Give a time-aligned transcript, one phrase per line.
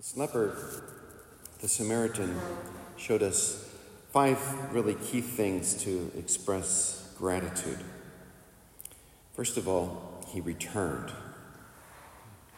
[0.00, 0.56] This leper,
[1.60, 2.34] the Samaritan,
[2.96, 3.68] showed us
[4.12, 7.80] five really key things to express gratitude.
[9.34, 11.12] First of all, he returned,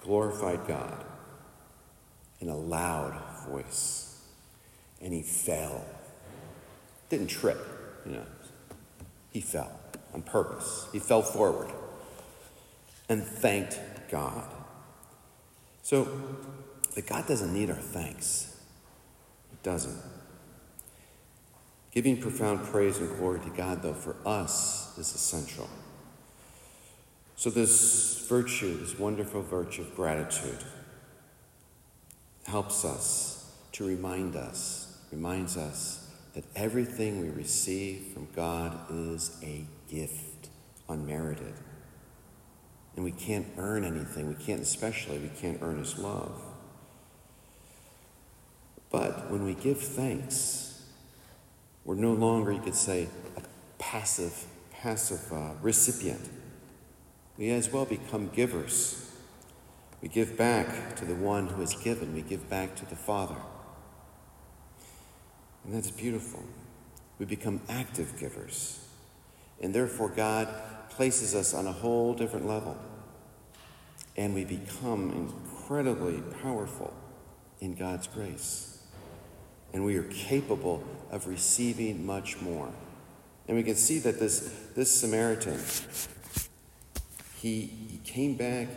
[0.00, 1.04] glorified God
[2.38, 4.22] in a loud voice,
[5.02, 5.84] and he fell.
[7.08, 7.58] Didn't trip,
[8.06, 8.26] you know.
[9.32, 9.72] He fell
[10.14, 10.86] on purpose.
[10.92, 11.72] He fell forward
[13.08, 14.48] and thanked God.
[15.82, 16.06] So,
[16.94, 18.56] but God doesn't need our thanks.
[19.50, 20.00] He doesn't.
[21.90, 25.68] Giving profound praise and glory to God, though, for us is essential.
[27.36, 30.58] So, this virtue, this wonderful virtue of gratitude,
[32.46, 39.64] helps us to remind us, reminds us that everything we receive from God is a
[39.88, 40.48] gift,
[40.88, 41.54] unmerited.
[42.96, 44.28] And we can't earn anything.
[44.28, 46.40] We can't, especially, we can't earn His love.
[48.94, 50.80] But when we give thanks,
[51.84, 53.42] we're no longer, you could say, a
[53.76, 56.20] passive, passive uh, recipient.
[57.36, 59.10] We as well become givers.
[60.00, 62.14] We give back to the one who has given.
[62.14, 63.34] We give back to the Father.
[65.64, 66.44] And that's beautiful.
[67.18, 68.78] We become active givers.
[69.60, 70.46] And therefore, God
[70.90, 72.78] places us on a whole different level.
[74.16, 76.94] And we become incredibly powerful
[77.60, 78.73] in God's grace
[79.74, 82.70] and we are capable of receiving much more.
[83.48, 85.60] And we can see that this, this Samaritan,
[87.36, 88.68] he, he came back,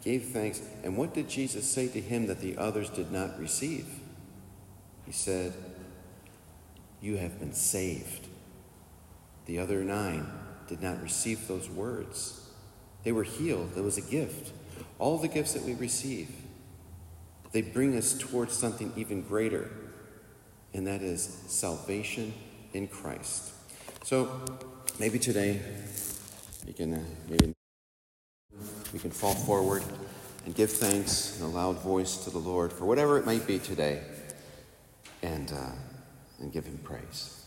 [0.00, 3.38] he gave thanks, and what did Jesus say to him that the others did not
[3.38, 3.86] receive?
[5.06, 5.54] He said,
[7.00, 8.26] You have been saved.
[9.46, 10.26] The other nine
[10.68, 12.50] did not receive those words.
[13.04, 13.70] They were healed.
[13.76, 14.52] It was a gift.
[14.98, 16.30] All the gifts that we receive,
[17.52, 19.70] they bring us towards something even greater
[20.74, 22.32] and that is salvation
[22.72, 23.52] in Christ.
[24.04, 24.40] So
[24.98, 25.60] maybe today
[26.66, 27.52] we can uh, maybe
[28.92, 29.82] we can fall forward
[30.44, 33.58] and give thanks in a loud voice to the Lord for whatever it might be
[33.58, 34.02] today,
[35.22, 35.70] and uh,
[36.40, 37.41] and give Him praise.